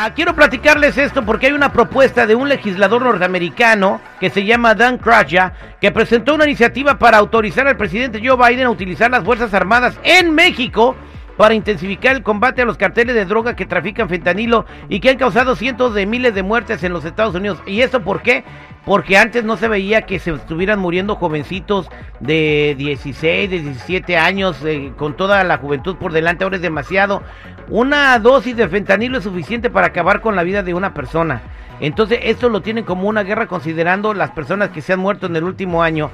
Ah, 0.00 0.14
quiero 0.14 0.32
platicarles 0.32 0.96
esto 0.96 1.24
porque 1.24 1.46
hay 1.46 1.52
una 1.52 1.72
propuesta 1.72 2.24
de 2.24 2.36
un 2.36 2.48
legislador 2.48 3.02
norteamericano 3.02 4.00
que 4.20 4.30
se 4.30 4.44
llama 4.44 4.76
Dan 4.76 4.96
Crutcher 4.96 5.50
que 5.80 5.90
presentó 5.90 6.36
una 6.36 6.44
iniciativa 6.44 7.00
para 7.00 7.18
autorizar 7.18 7.66
al 7.66 7.76
presidente 7.76 8.20
Joe 8.24 8.36
Biden 8.36 8.66
a 8.66 8.70
utilizar 8.70 9.10
las 9.10 9.24
Fuerzas 9.24 9.52
Armadas 9.54 9.98
en 10.04 10.32
México 10.32 10.94
para 11.38 11.54
intensificar 11.54 12.16
el 12.16 12.24
combate 12.24 12.62
a 12.62 12.64
los 12.64 12.76
carteles 12.76 13.14
de 13.14 13.24
droga 13.24 13.54
que 13.54 13.64
trafican 13.64 14.08
fentanilo 14.08 14.66
y 14.88 14.98
que 14.98 15.08
han 15.08 15.18
causado 15.18 15.54
cientos 15.54 15.94
de 15.94 16.04
miles 16.04 16.34
de 16.34 16.42
muertes 16.42 16.82
en 16.82 16.92
los 16.92 17.04
Estados 17.04 17.36
Unidos. 17.36 17.60
¿Y 17.64 17.80
eso 17.82 18.02
por 18.02 18.22
qué? 18.22 18.42
Porque 18.84 19.16
antes 19.16 19.44
no 19.44 19.56
se 19.56 19.68
veía 19.68 20.02
que 20.02 20.18
se 20.18 20.32
estuvieran 20.32 20.80
muriendo 20.80 21.14
jovencitos 21.14 21.88
de 22.18 22.74
16, 22.76 23.50
de 23.50 23.60
17 23.60 24.16
años, 24.16 24.58
eh, 24.64 24.92
con 24.96 25.16
toda 25.16 25.44
la 25.44 25.58
juventud 25.58 25.94
por 25.94 26.12
delante, 26.12 26.42
ahora 26.42 26.56
es 26.56 26.62
demasiado. 26.62 27.22
Una 27.68 28.18
dosis 28.18 28.56
de 28.56 28.66
fentanilo 28.66 29.18
es 29.18 29.24
suficiente 29.24 29.70
para 29.70 29.86
acabar 29.86 30.20
con 30.20 30.34
la 30.34 30.42
vida 30.42 30.64
de 30.64 30.74
una 30.74 30.92
persona. 30.92 31.42
Entonces 31.78 32.18
esto 32.24 32.48
lo 32.48 32.62
tienen 32.62 32.82
como 32.82 33.08
una 33.08 33.22
guerra 33.22 33.46
considerando 33.46 34.12
las 34.12 34.32
personas 34.32 34.70
que 34.70 34.82
se 34.82 34.94
han 34.94 34.98
muerto 34.98 35.26
en 35.26 35.36
el 35.36 35.44
último 35.44 35.84
año. 35.84 36.10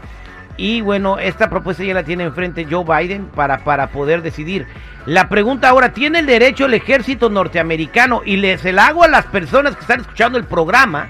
Y 0.56 0.80
bueno, 0.80 1.18
esta 1.18 1.50
propuesta 1.50 1.82
ya 1.82 1.94
la 1.94 2.04
tiene 2.04 2.24
enfrente 2.24 2.66
Joe 2.70 2.84
Biden 2.84 3.26
para, 3.26 3.58
para 3.64 3.88
poder 3.88 4.22
decidir. 4.22 4.66
La 5.06 5.28
pregunta 5.28 5.68
ahora, 5.68 5.92
¿tiene 5.92 6.20
el 6.20 6.26
derecho 6.26 6.66
el 6.66 6.74
ejército 6.74 7.28
norteamericano? 7.28 8.22
Y 8.24 8.36
les 8.36 8.60
se 8.60 8.72
la 8.72 8.86
hago 8.86 9.04
a 9.04 9.08
las 9.08 9.26
personas 9.26 9.74
que 9.74 9.82
están 9.82 10.00
escuchando 10.00 10.38
el 10.38 10.44
programa 10.44 11.08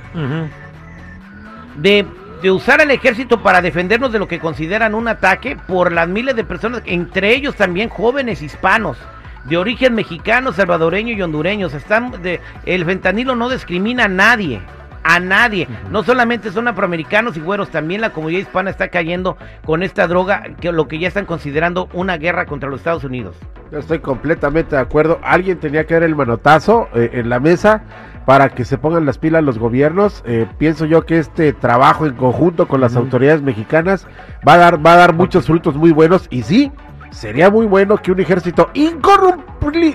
de, 1.76 2.06
de 2.42 2.50
usar 2.50 2.80
el 2.80 2.90
ejército 2.90 3.42
para 3.42 3.60
defendernos 3.60 4.12
de 4.12 4.18
lo 4.18 4.26
que 4.26 4.40
consideran 4.40 4.94
un 4.94 5.08
ataque 5.08 5.56
por 5.56 5.92
las 5.92 6.08
miles 6.08 6.34
de 6.34 6.44
personas, 6.44 6.82
entre 6.86 7.34
ellos 7.34 7.54
también 7.54 7.88
jóvenes 7.88 8.42
hispanos 8.42 8.96
de 9.44 9.58
origen 9.58 9.94
mexicano, 9.94 10.52
salvadoreño 10.52 11.12
y 11.12 11.22
hondureños. 11.22 11.74
Están 11.74 12.22
de, 12.22 12.40
el 12.64 12.84
fentanilo 12.84 13.36
no 13.36 13.48
discrimina 13.48 14.04
a 14.04 14.08
nadie 14.08 14.60
a 15.04 15.20
nadie. 15.20 15.68
No 15.90 16.02
solamente 16.02 16.50
son 16.50 16.66
afroamericanos 16.66 17.36
y 17.36 17.40
güeros, 17.40 17.70
también 17.70 18.00
la 18.00 18.10
comunidad 18.10 18.40
hispana 18.40 18.70
está 18.70 18.88
cayendo 18.88 19.36
con 19.64 19.82
esta 19.82 20.06
droga, 20.06 20.42
que 20.60 20.72
lo 20.72 20.88
que 20.88 20.98
ya 20.98 21.08
están 21.08 21.26
considerando 21.26 21.88
una 21.92 22.16
guerra 22.16 22.46
contra 22.46 22.68
los 22.68 22.80
Estados 22.80 23.04
Unidos. 23.04 23.36
Yo 23.70 23.78
estoy 23.78 23.98
completamente 24.00 24.76
de 24.76 24.82
acuerdo. 24.82 25.20
Alguien 25.22 25.58
tenía 25.58 25.86
que 25.86 25.94
dar 25.94 26.02
el 26.02 26.16
manotazo 26.16 26.88
eh, 26.94 27.10
en 27.14 27.28
la 27.28 27.40
mesa 27.40 27.82
para 28.24 28.48
que 28.48 28.64
se 28.64 28.78
pongan 28.78 29.04
las 29.04 29.18
pilas 29.18 29.44
los 29.44 29.58
gobiernos. 29.58 30.22
Eh, 30.26 30.46
pienso 30.58 30.86
yo 30.86 31.04
que 31.04 31.18
este 31.18 31.52
trabajo 31.52 32.06
en 32.06 32.14
conjunto 32.14 32.66
con 32.68 32.80
las 32.80 32.96
autoridades 32.96 33.42
mexicanas 33.42 34.06
va 34.46 34.54
a 34.54 34.58
dar, 34.58 34.84
va 34.84 34.94
a 34.94 34.96
dar 34.96 35.14
muchos 35.14 35.46
frutos 35.46 35.76
muy 35.76 35.90
buenos. 35.90 36.26
Y 36.30 36.42
sí, 36.42 36.72
sería 37.10 37.50
muy 37.50 37.66
bueno 37.66 37.96
que 37.98 38.12
un 38.12 38.20
ejército 38.20 38.70
incorruptible, 38.74 39.43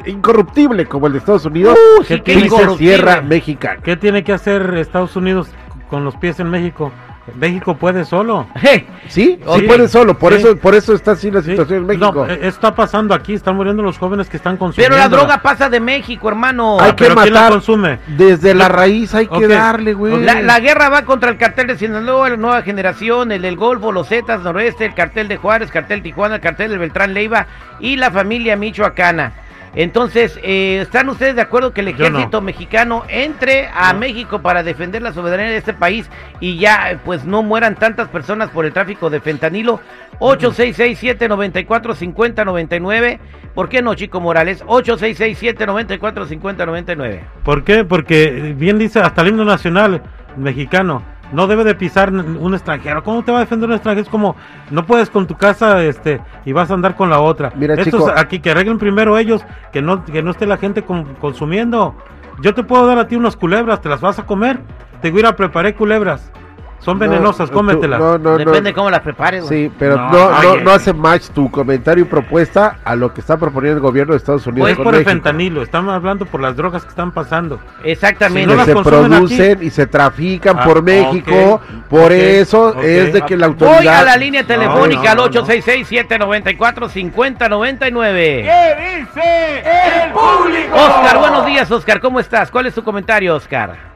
incorruptible 0.06 0.86
como 0.86 1.08
el 1.08 1.14
de 1.14 1.20
Estados 1.20 1.46
Unidos 1.46 1.78
Uh, 2.00 2.04
sí, 2.04 2.16
qué 2.22 2.34
pise 2.34 2.46
incorruptible. 2.48 2.78
tierra 2.96 3.22
mexicana. 3.22 3.82
¿Qué 3.84 3.96
tiene 3.98 4.24
que 4.24 4.34
hacer 4.34 4.74
Estados 4.78 5.16
Unidos 5.16 5.50
con 5.90 6.04
los 6.04 6.16
pies 6.16 6.40
en 6.40 6.50
México? 6.50 6.92
México 7.36 7.76
puede 7.78 8.06
solo. 8.06 8.48
Hey, 8.56 8.88
Sí, 9.08 9.38
sí 9.46 9.60
Sí, 9.60 9.62
puede 9.68 9.88
solo, 9.88 10.18
por 10.18 10.34
sí. 10.34 10.40
eso, 10.40 10.58
por 10.58 10.74
eso 10.74 10.94
está 10.96 11.12
así 11.12 11.30
la 11.30 11.44
Sí. 11.44 11.52
situación 11.52 11.82
en 11.82 11.86
México. 11.86 12.12
No, 12.12 12.26
eh, 12.26 12.40
está 12.44 12.74
pasando 12.74 13.14
aquí, 13.14 13.36
están 13.36 13.56
muriendo 13.56 13.84
los 13.84 14.00
jóvenes 14.00 14.28
que 14.30 14.38
están 14.38 14.58
consumiendo. 14.58 14.96
pero 14.96 15.08
la 15.10 15.16
droga 15.16 15.40
pasa 15.44 15.70
de 15.70 15.80
México, 15.80 16.28
hermano. 16.28 16.80
Hay 16.80 16.94
que 16.94 17.06
¿quién 17.06 17.10
la 17.10 17.16
matar 17.26 17.52
consume? 17.52 18.00
desde 18.08 18.56
la 18.56 18.68
raíz, 18.68 19.14
hay 19.14 19.28
que 19.28 19.48
darle, 19.48 19.94
güey. 19.94 20.24
La, 20.24 20.42
la 20.42 20.60
guerra 20.60 20.90
va 20.90 21.04
contra 21.06 21.30
el 21.30 21.38
cartel 21.38 21.68
de 21.68 21.78
Sinaloa, 21.78 22.32
la 22.32 22.38
nueva 22.38 22.64
generación, 22.64 23.32
el 23.32 23.44
del 23.44 23.58
Golfo, 23.58 23.92
los 23.92 24.08
Zetas, 24.08 24.42
Noroeste, 24.42 24.86
el 24.86 24.96
cartel 24.96 25.28
de 25.28 25.38
Juárez, 25.38 25.70
cartel 25.70 26.02
Tijuana, 26.02 26.36
el 26.36 26.42
cartel 26.42 26.72
del 26.72 26.80
Beltrán 26.80 27.14
Leiva 27.14 27.46
y 27.80 27.96
la 27.98 28.10
familia 28.10 28.56
michoacana. 28.56 29.34
Entonces, 29.76 30.40
eh, 30.44 30.80
¿están 30.82 31.10
ustedes 31.10 31.36
de 31.36 31.42
acuerdo 31.42 31.74
que 31.74 31.82
el 31.82 31.90
ejército 31.90 32.40
mexicano 32.42 33.04
entre 33.08 33.70
a 33.74 33.94
México 33.94 34.42
para 34.42 34.64
defender 34.64 35.02
la 35.02 35.14
soberanía 35.14 35.52
de 35.52 35.58
este 35.58 35.74
país 35.74 36.10
y 36.40 36.58
ya 36.58 36.92
eh, 36.92 37.00
pues 37.04 37.26
no 37.26 37.44
mueran 37.44 37.76
tantas 37.76 38.08
personas 38.10 38.50
por 38.50 38.66
el 38.66 38.74
tráfico 38.74 39.10
de 39.10 39.20
fentanilo? 39.20 39.82
866-794-5099. 40.20 43.20
¿Por 43.54 43.68
qué 43.70 43.82
no, 43.82 43.96
Chico 43.96 44.20
Morales? 44.20 44.66
866-794-5099. 44.66 47.22
¿Por 47.44 47.64
qué? 47.64 47.86
Porque 47.86 48.54
bien 48.58 48.80
dice 48.80 49.00
hasta 49.00 49.22
el 49.22 49.30
himno 49.30 49.46
nacional 49.46 50.02
mexicano. 50.36 51.04
No 51.32 51.46
debe 51.48 51.64
de 51.64 51.76
pisar 51.76 52.12
un 52.12 52.54
extranjero. 52.54 53.04
¿Cómo 53.04 53.24
te 53.24 53.32
va 53.32 53.38
a 53.38 53.42
defender 53.42 53.70
un 53.70 53.76
extranjero? 53.76 54.04
Es 54.04 54.10
como, 54.10 54.36
no 54.72 54.86
puedes 54.86 55.10
con 55.10 55.28
tu 55.28 55.36
casa 55.36 55.84
este 55.84 56.22
y 56.46 56.54
vas 56.54 56.72
a 56.72 56.74
andar 56.74 56.96
con 56.96 57.10
la 57.10 57.20
otra. 57.20 57.52
Mira, 57.56 57.76
Estos 57.76 58.02
chico. 58.06 58.14
aquí 58.16 58.40
que 58.40 58.52
arreglen 58.52 58.80
primero 58.80 59.18
ellos, 59.18 59.46
que 59.72 59.82
no, 59.82 60.04
que 60.06 60.24
no 60.24 60.32
esté 60.32 60.46
la 60.48 60.58
gente 60.58 60.82
con- 60.84 61.14
consumiendo. 61.16 61.96
Yo 62.42 62.54
te 62.56 62.64
puedo 62.64 62.88
dar 62.88 62.98
a 62.98 63.08
ti 63.08 63.16
unas 63.16 63.36
culebras, 63.36 63.82
¿te 63.82 63.90
las 63.90 64.02
vas 64.02 64.18
a 64.18 64.26
comer? 64.26 64.60
Te 65.02 65.12
voy 65.12 65.20
a 65.20 65.22
ir 65.22 65.26
a 65.28 65.36
preparé 65.36 65.76
culebras. 65.76 66.32
Son 66.80 66.98
No, 66.98 67.02
venenosas, 67.08 67.50
tú- 67.50 67.56
cómetelas. 67.58 68.00
No, 68.00 68.18
no, 68.18 68.32
no. 68.32 68.38
Depende 68.38 68.74
cómo 68.74 68.90
las 68.90 69.02
prepares. 69.02 69.44
güey. 69.46 69.66
Sí, 69.68 69.72
pero 69.78 69.98
No, 69.98 70.10
no, 70.12 70.42
no, 70.42 70.56
no 70.62 70.72
hace 70.72 70.94
match 70.94 71.28
tu 71.30 71.52
comentario 71.52 72.04
y 72.04 72.08
propuesta 72.08 72.78
a 72.86 72.96
lo 72.96 73.14
que 73.14 73.20
está 73.22 73.38
proponiendo 73.38 73.78
el 73.78 73.82
gobierno 73.84 74.14
de 74.14 74.18
Estados 74.18 74.48
Unidos. 74.48 74.64
Pues 74.66 74.72
es 74.72 74.78
con 74.78 74.86
por 74.86 74.96
el 74.96 75.04
fentanilo, 75.04 75.62
estamos 75.62 75.94
hablando 75.94 76.26
por 76.26 76.40
las 76.42 76.56
drogas 76.56 76.84
que 76.84 76.90
están 76.90 77.12
pasando. 77.12 77.60
Exactamente. 77.84 78.42
Si 78.42 78.46
no 78.46 78.52
que 78.54 78.58
las 78.58 78.66
se 78.84 78.90
producen 78.90 79.58
aquí. 79.58 79.66
y 79.66 79.70
se 79.72 79.88
trafican 79.88 80.58
Ah, 80.60 80.64
por 80.64 80.82
México, 80.82 81.60
por 81.90 82.12
eso 82.14 82.80
es 82.82 83.12
de 83.14 83.22
que 83.24 83.36
la 83.36 83.48
Voy 83.50 83.68
autoridad 83.68 84.02
a 84.02 84.06
la 84.06 84.16
línea 84.18 84.46
telefónica 84.46 85.16
no, 85.16 85.24
al 85.24 85.32
no. 85.34 85.42
866-794-5099. 85.44 88.44
¿Qué 88.44 89.00
dice 89.00 89.60
el 90.06 90.12
público? 90.12 90.76
Oscar, 90.76 91.18
buenos 91.20 91.46
días, 91.46 91.70
Oscar. 91.72 92.00
¿Cómo 92.00 92.20
estás? 92.20 92.52
¿Cuál 92.52 92.68
es 92.68 92.74
tu 92.74 92.84
comentario, 92.84 93.36
Oscar? 93.36 93.89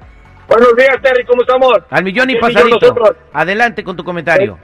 Buenos 0.54 0.76
días, 0.76 1.02
Terry, 1.02 1.26
¿cómo 1.26 1.42
estamos? 1.42 1.80
Al 1.90 2.04
millón 2.04 2.30
y 2.30 2.36
millón 2.36 2.54
pasadito. 2.54 3.16
Adelante 3.34 3.84
con 3.84 3.96
tu 3.96 4.04
comentario. 4.04 4.60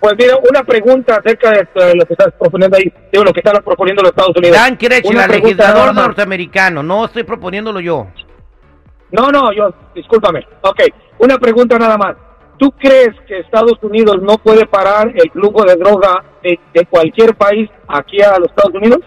Pues 0.00 0.14
mira, 0.16 0.34
una 0.50 0.64
pregunta 0.64 1.16
acerca 1.16 1.50
de 1.50 1.60
esto, 1.60 1.78
de 1.84 1.94
lo 1.94 2.06
que 2.06 2.14
estás 2.14 2.32
proponiendo 2.38 2.78
ahí, 2.78 2.90
digo, 3.12 3.24
lo 3.24 3.32
que 3.34 3.40
están 3.40 3.62
proponiendo 3.62 4.00
los 4.00 4.12
Estados 4.12 4.34
Unidos. 4.34 4.56
Dan 4.56 4.78
pregunta 4.78 5.26
legislador 5.26 5.94
norteamericano. 5.94 6.82
No 6.82 7.04
estoy 7.04 7.24
proponiéndolo 7.24 7.80
yo. 7.80 8.06
No, 9.10 9.30
no, 9.30 9.52
yo, 9.52 9.74
discúlpame. 9.94 10.46
Ok, 10.62 10.84
una 11.18 11.36
pregunta 11.36 11.78
nada 11.78 11.98
más. 11.98 12.16
¿Tú 12.56 12.70
crees 12.72 13.10
que 13.28 13.40
Estados 13.40 13.78
Unidos 13.82 14.22
no 14.22 14.38
puede 14.38 14.64
parar 14.64 15.12
el 15.14 15.30
flujo 15.32 15.66
de 15.66 15.76
droga 15.76 16.24
de, 16.42 16.58
de 16.72 16.86
cualquier 16.86 17.34
país 17.34 17.68
aquí 17.88 18.22
a 18.22 18.38
los 18.38 18.48
Estados 18.48 18.74
Unidos? 18.74 19.00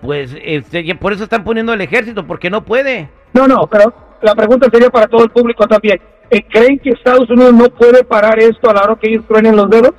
Pues 0.00 0.34
este, 0.42 0.94
por 0.94 1.12
eso 1.12 1.24
están 1.24 1.44
poniendo 1.44 1.74
el 1.74 1.80
ejército, 1.82 2.26
porque 2.26 2.48
no 2.48 2.64
puede. 2.64 3.10
No, 3.34 3.46
no, 3.46 3.66
pero 3.66 3.92
la 4.22 4.34
pregunta 4.34 4.68
sería 4.72 4.90
para 4.90 5.06
todo 5.06 5.24
el 5.24 5.30
público 5.30 5.66
también. 5.66 6.00
Eh, 6.30 6.42
¿Creen 6.48 6.78
que 6.78 6.90
Estados 6.90 7.28
Unidos 7.30 7.52
no 7.54 7.68
puede 7.70 8.04
parar 8.04 8.38
esto 8.38 8.70
a 8.70 8.74
la 8.74 8.82
hora 8.82 8.96
que 9.00 9.08
ellos 9.10 9.24
truenen 9.26 9.56
los 9.56 9.68
dedos? 9.68 9.94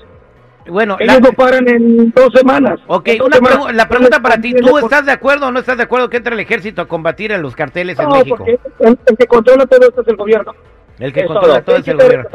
Bueno, 0.68 0.96
Ellos 1.00 1.16
la, 1.22 1.28
lo 1.30 1.34
paran 1.34 1.68
en 1.68 2.12
dos 2.12 2.30
semanas. 2.36 2.80
ok, 2.88 3.10
dos 3.18 3.28
una 3.28 3.36
semanas. 3.38 3.58
pregu- 3.60 3.72
la 3.74 3.90
pregunta 3.90 4.20
para 4.22 4.40
ti. 4.40 4.54
¿Tú 4.54 4.78
estás 4.78 5.06
de 5.06 5.12
acuerdo 5.12 5.48
o 5.48 5.52
no 5.52 5.60
estás 5.60 5.76
de 5.76 5.84
acuerdo 5.84 6.10
que 6.10 6.18
entre 6.18 6.36
el 6.36 6.40
ejército 6.40 6.82
a 6.84 6.88
combatir 6.88 7.34
a 7.34 7.38
los 7.40 7.56
carteles 7.56 7.98
en 8.00 8.08
No, 8.08 8.16
México? 8.18 8.38
porque 8.38 8.60
el, 8.80 8.98
el 9.08 9.18
que 9.18 9.26
controla 9.26 9.66
todo 9.66 9.88
esto 9.90 10.02
es 10.02 10.08
el 10.08 10.16
gobierno. 10.16 10.54
El 11.00 11.12
que 11.12 11.26
controla 11.26 11.62
todo 11.64 11.78
es 11.78 11.88
el 11.88 11.98
gobierno. 11.98 12.30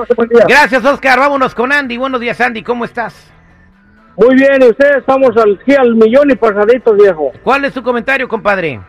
Gracias, 0.48 0.84
Oscar. 0.84 1.20
Vámonos 1.20 1.54
con 1.54 1.72
Andy. 1.72 1.96
Buenos 1.96 2.20
días, 2.20 2.38
Andy. 2.40 2.62
¿Cómo 2.64 2.84
estás? 2.84 3.32
Muy 4.16 4.34
bien, 4.34 4.60
y 4.62 4.66
ustedes 4.70 4.96
estamos 4.96 5.30
al, 5.36 5.58
sí, 5.64 5.74
al 5.76 5.94
millón 5.94 6.30
y 6.30 6.34
pasaditos, 6.34 6.96
viejo. 6.96 7.32
¿Cuál 7.44 7.64
es 7.66 7.74
tu 7.74 7.82
comentario, 7.82 8.26
compadre? 8.26 8.80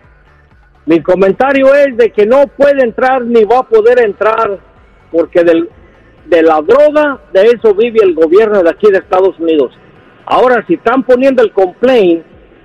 Mi 0.87 1.01
comentario 1.01 1.73
es 1.75 1.95
de 1.97 2.09
que 2.11 2.25
no 2.25 2.47
puede 2.47 2.81
entrar 2.83 3.23
ni 3.25 3.43
va 3.43 3.59
a 3.59 3.63
poder 3.63 3.99
entrar 3.99 4.57
porque 5.11 5.43
del, 5.43 5.69
de 6.25 6.41
la 6.41 6.61
droga, 6.61 7.19
de 7.33 7.41
eso 7.43 7.75
vive 7.75 7.99
el 8.03 8.15
gobierno 8.15 8.63
de 8.63 8.69
aquí 8.69 8.87
de 8.91 8.97
Estados 8.99 9.37
Unidos. 9.39 9.71
Ahora, 10.25 10.63
si 10.67 10.73
están 10.75 11.03
poniendo 11.03 11.43
el 11.43 11.51
complaint 11.51 12.23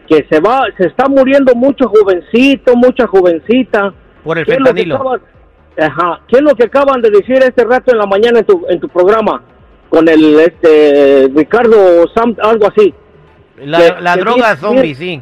que 0.08 0.24
se 0.30 0.40
va, 0.40 0.64
se 0.78 0.86
está 0.86 1.08
muriendo 1.08 1.54
mucho 1.54 1.88
jovencito, 1.88 2.74
mucha 2.76 3.06
jovencita. 3.06 3.92
Por 4.24 4.38
el 4.38 4.44
¿Qué 4.46 4.52
es 4.52 4.58
lo 4.58 4.64
que 4.66 4.70
fentanilo. 4.82 4.96
acaban- 4.96 5.20
Ajá. 5.78 6.20
¿Qué 6.28 6.36
es 6.36 6.42
lo 6.42 6.54
que 6.54 6.64
acaban 6.64 7.00
de 7.02 7.10
decir 7.10 7.36
este 7.42 7.64
rato 7.64 7.92
en 7.92 7.98
la 7.98 8.06
mañana 8.06 8.40
en 8.40 8.44
tu, 8.44 8.64
en 8.68 8.78
tu 8.80 8.88
programa? 8.88 9.42
Con 9.88 10.08
el 10.08 10.38
este 10.40 11.28
Ricardo 11.34 12.06
Sam, 12.14 12.36
algo 12.40 12.66
así. 12.68 12.94
La, 13.64 13.78
que- 13.78 14.00
la 14.00 14.14
que 14.14 14.20
droga 14.20 14.56
zombie, 14.56 14.94
sí. 14.94 15.20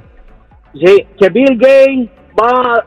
Sí, 0.75 1.07
que 1.19 1.29
Bill 1.31 1.57
Gates 1.59 2.09
va 2.41 2.85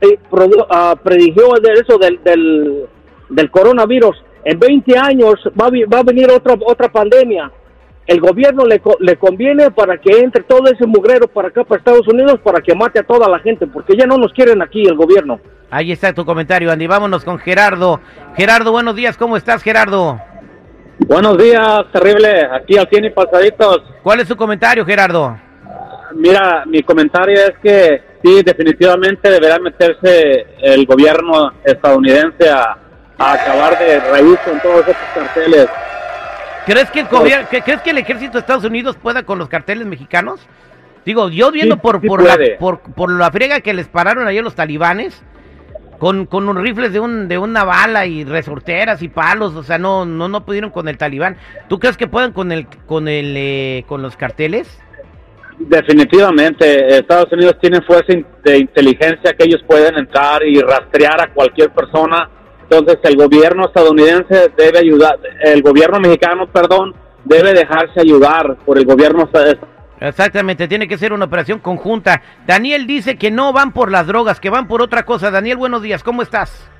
eh, 0.00 0.18
produ- 0.30 0.66
ah, 0.68 0.94
eso 1.04 1.98
del, 1.98 2.20
del, 2.22 2.86
del 3.28 3.50
coronavirus. 3.50 4.16
En 4.44 4.58
20 4.58 4.98
años 4.98 5.34
va, 5.60 5.68
va 5.92 6.00
a 6.00 6.02
venir 6.02 6.30
otra 6.30 6.54
otra 6.66 6.90
pandemia. 6.90 7.50
El 8.04 8.20
gobierno 8.20 8.64
le, 8.66 8.82
le 8.98 9.16
conviene 9.16 9.70
para 9.70 9.96
que 9.96 10.18
entre 10.18 10.42
todo 10.42 10.64
ese 10.72 10.86
mugrero 10.86 11.28
para 11.28 11.48
acá, 11.48 11.62
para 11.62 11.78
Estados 11.78 12.06
Unidos, 12.08 12.40
para 12.42 12.60
que 12.60 12.74
mate 12.74 12.98
a 12.98 13.04
toda 13.04 13.28
la 13.28 13.38
gente, 13.38 13.66
porque 13.68 13.96
ya 13.96 14.06
no 14.06 14.16
nos 14.18 14.32
quieren 14.32 14.60
aquí 14.60 14.82
el 14.82 14.96
gobierno. 14.96 15.38
Ahí 15.70 15.92
está 15.92 16.12
tu 16.12 16.24
comentario, 16.24 16.72
Andy. 16.72 16.88
Vámonos 16.88 17.24
con 17.24 17.38
Gerardo. 17.38 18.00
Gerardo, 18.36 18.72
buenos 18.72 18.96
días. 18.96 19.16
¿Cómo 19.16 19.36
estás, 19.36 19.62
Gerardo? 19.62 20.20
Buenos 21.06 21.38
días, 21.38 21.84
terrible. 21.92 22.44
Aquí 22.52 22.76
al 22.76 22.88
100 22.88 23.04
y 23.04 23.10
pasaditos. 23.10 23.82
¿Cuál 24.02 24.20
es 24.20 24.28
tu 24.28 24.36
comentario, 24.36 24.84
Gerardo? 24.84 25.38
Mira, 26.14 26.64
mi 26.66 26.82
comentario 26.82 27.34
es 27.36 27.52
que 27.62 28.02
sí, 28.22 28.42
definitivamente 28.42 29.30
deberá 29.30 29.58
meterse 29.58 30.46
el 30.60 30.86
gobierno 30.86 31.52
estadounidense 31.64 32.48
a, 32.50 32.76
a 33.18 33.32
acabar 33.32 33.78
de 33.78 34.00
raíz 34.00 34.38
con 34.44 34.60
todos 34.60 34.80
estos 34.88 34.96
carteles. 35.14 35.68
¿Crees 36.66 36.90
que, 36.90 37.00
el 37.00 37.06
gobierno, 37.08 37.48
que- 37.50 37.62
¿Crees 37.62 37.82
que 37.82 37.90
el 37.90 37.98
ejército 37.98 38.34
de 38.34 38.38
Estados 38.40 38.64
Unidos 38.64 38.96
pueda 39.02 39.24
con 39.24 39.38
los 39.38 39.48
carteles 39.48 39.86
mexicanos? 39.86 40.40
Digo, 41.04 41.28
yo 41.30 41.50
viendo 41.50 41.74
Sí, 41.74 41.80
por, 41.82 42.00
sí 42.00 42.06
por, 42.06 42.22
la, 42.22 42.36
por, 42.60 42.80
por 42.80 43.10
la 43.10 43.30
friega 43.32 43.60
que 43.60 43.74
les 43.74 43.88
pararon 43.88 44.28
ayer 44.28 44.44
los 44.44 44.54
talibanes, 44.54 45.20
con, 45.98 46.26
con 46.26 46.48
unos 46.48 46.62
rifles 46.62 46.92
de, 46.92 47.00
un, 47.00 47.26
de 47.28 47.38
una 47.38 47.64
bala 47.64 48.06
y 48.06 48.22
resorteras 48.24 49.02
y 49.02 49.08
palos, 49.08 49.54
o 49.56 49.64
sea, 49.64 49.78
no, 49.78 50.04
no, 50.04 50.28
no 50.28 50.44
pudieron 50.44 50.70
con 50.70 50.86
el 50.88 50.98
talibán. 50.98 51.36
¿Tú 51.68 51.80
crees 51.80 51.96
que 51.96 52.06
puedan 52.06 52.32
con 52.32 52.52
el, 52.52 52.66
con 52.86 53.08
el, 53.08 53.34
eh, 53.36 53.84
con 53.88 54.00
los 54.02 54.16
carteles? 54.16 54.80
Definitivamente, 55.68 56.98
Estados 56.98 57.32
Unidos 57.32 57.56
tiene 57.60 57.80
fuerza 57.82 58.12
de 58.44 58.58
inteligencia 58.58 59.32
que 59.32 59.44
ellos 59.44 59.62
pueden 59.66 59.96
entrar 59.96 60.42
y 60.46 60.60
rastrear 60.60 61.20
a 61.20 61.32
cualquier 61.32 61.70
persona. 61.70 62.28
Entonces, 62.62 62.98
el 63.04 63.16
gobierno 63.16 63.66
estadounidense 63.66 64.50
debe 64.56 64.78
ayudar, 64.78 65.18
el 65.44 65.62
gobierno 65.62 66.00
mexicano, 66.00 66.46
perdón, 66.46 66.94
debe 67.24 67.52
dejarse 67.52 68.00
ayudar 68.00 68.56
por 68.64 68.78
el 68.78 68.84
gobierno 68.84 69.28
Exactamente, 70.00 70.66
tiene 70.66 70.88
que 70.88 70.98
ser 70.98 71.12
una 71.12 71.26
operación 71.26 71.60
conjunta. 71.60 72.22
Daniel 72.44 72.86
dice 72.86 73.16
que 73.16 73.30
no 73.30 73.52
van 73.52 73.72
por 73.72 73.90
las 73.90 74.06
drogas, 74.06 74.40
que 74.40 74.50
van 74.50 74.66
por 74.66 74.82
otra 74.82 75.04
cosa. 75.04 75.30
Daniel, 75.30 75.58
buenos 75.58 75.82
días, 75.82 76.02
¿cómo 76.02 76.22
estás? 76.22 76.71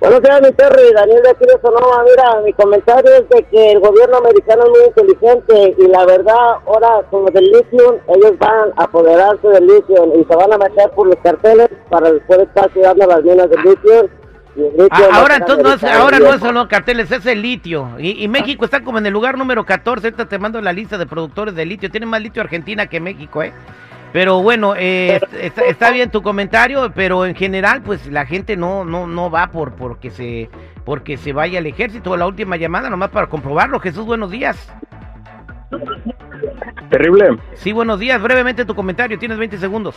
Buenos 0.00 0.22
días, 0.22 0.40
mi 0.40 0.50
Terry. 0.52 0.94
Daniel 0.94 1.22
de 1.22 1.30
aquí 1.30 1.44
de 1.44 1.60
Sonoma. 1.60 2.02
Mira, 2.04 2.40
mi 2.42 2.54
comentario 2.54 3.10
es 3.16 3.28
de 3.28 3.42
que 3.44 3.72
el 3.72 3.80
gobierno 3.80 4.16
americano 4.16 4.62
es 4.64 4.70
muy 4.70 4.86
inteligente 4.86 5.74
y 5.76 5.88
la 5.88 6.06
verdad, 6.06 6.56
ahora 6.66 7.02
con 7.10 7.26
del 7.26 7.44
litio, 7.44 8.00
ellos 8.08 8.38
van 8.38 8.72
a 8.76 8.84
apoderarse 8.84 9.46
del 9.48 9.66
litio 9.66 10.10
y 10.18 10.24
se 10.24 10.34
van 10.36 10.54
a 10.54 10.56
meter 10.56 10.90
por 10.92 11.06
los 11.06 11.16
carteles 11.16 11.68
para 11.90 12.10
después 12.12 12.40
estar 12.40 12.70
cuidando 12.70 13.06
las 13.06 13.22
minas 13.22 13.50
del 13.50 13.60
litio. 13.62 14.08
El 14.56 14.88
Ah, 14.90 15.08
ahora 15.12 15.36
entonces 15.36 15.62
no 15.62 15.72
es, 15.72 15.82
americano, 15.82 16.02
ahora 16.02 16.18
no 16.18 16.34
es 16.34 16.40
solo 16.40 16.68
carteles, 16.68 17.12
es 17.12 17.26
el 17.26 17.42
litio. 17.42 17.90
Y, 17.98 18.24
y 18.24 18.28
México 18.28 18.64
está 18.64 18.82
como 18.82 18.98
en 18.98 19.06
el 19.06 19.12
lugar 19.12 19.36
número 19.36 19.64
14. 19.66 20.06
Ahorita 20.06 20.26
te 20.26 20.38
mando 20.38 20.60
la 20.62 20.72
lista 20.72 20.96
de 20.96 21.06
productores 21.06 21.54
de 21.54 21.66
litio. 21.66 21.90
Tiene 21.90 22.06
más 22.06 22.22
litio 22.22 22.42
Argentina 22.42 22.86
que 22.86 23.00
México, 23.00 23.42
¿eh? 23.42 23.52
Pero 24.12 24.42
bueno, 24.42 24.74
eh, 24.76 25.20
está, 25.40 25.62
está 25.62 25.90
bien 25.92 26.10
tu 26.10 26.22
comentario, 26.22 26.90
pero 26.94 27.24
en 27.26 27.34
general, 27.34 27.82
pues 27.82 28.06
la 28.06 28.26
gente 28.26 28.56
no 28.56 28.84
no 28.84 29.06
no 29.06 29.30
va 29.30 29.48
por 29.48 29.74
porque 29.74 30.10
se 30.10 30.50
porque 30.84 31.16
se 31.16 31.32
vaya 31.32 31.58
al 31.58 31.66
ejército. 31.66 32.16
La 32.16 32.26
última 32.26 32.56
llamada 32.56 32.90
nomás 32.90 33.10
para 33.10 33.28
comprobarlo. 33.28 33.78
Jesús, 33.78 34.04
buenos 34.04 34.30
días. 34.30 34.72
Terrible. 36.90 37.38
Sí, 37.54 37.72
buenos 37.72 38.00
días. 38.00 38.20
Brevemente 38.20 38.64
tu 38.64 38.74
comentario. 38.74 39.18
Tienes 39.18 39.38
20 39.38 39.58
segundos. 39.58 39.96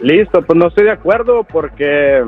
Listo, 0.00 0.42
pues 0.42 0.58
no 0.58 0.68
estoy 0.68 0.84
de 0.84 0.92
acuerdo 0.92 1.44
porque 1.44 2.24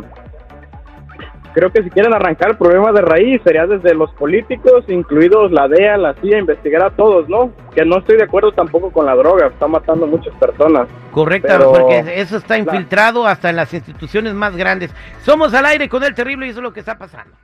creo 1.54 1.70
que 1.70 1.82
si 1.82 1.90
quieren 1.90 2.12
arrancar 2.12 2.50
el 2.50 2.56
problema 2.56 2.92
de 2.92 3.00
raíz 3.00 3.40
sería 3.44 3.66
desde 3.66 3.94
los 3.94 4.10
políticos, 4.14 4.84
incluidos 4.88 5.52
la 5.52 5.68
DEA, 5.68 5.96
la 5.96 6.14
CIA, 6.14 6.38
investigar 6.40 6.82
a 6.82 6.90
todos, 6.90 7.28
¿no? 7.28 7.52
Que 7.74 7.84
no 7.84 7.98
estoy 7.98 8.16
de 8.16 8.24
acuerdo 8.24 8.52
tampoco 8.52 8.90
con 8.90 9.06
la 9.06 9.14
droga, 9.14 9.46
está 9.46 9.66
matando 9.66 10.06
muchas 10.06 10.34
personas. 10.34 10.88
Correcto, 11.12 11.48
Pero- 11.50 11.72
porque 11.72 12.20
eso 12.20 12.36
está 12.36 12.58
infiltrado 12.58 13.26
hasta 13.26 13.50
en 13.50 13.56
las 13.56 13.72
instituciones 13.72 14.34
más 14.34 14.56
grandes. 14.56 14.90
Somos 15.22 15.54
al 15.54 15.64
aire 15.66 15.88
con 15.88 16.02
el 16.02 16.14
terrible 16.14 16.46
y 16.46 16.50
eso 16.50 16.58
es 16.58 16.64
lo 16.64 16.72
que 16.72 16.80
está 16.80 16.98
pasando. 16.98 17.34